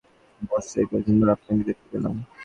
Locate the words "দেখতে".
1.69-1.87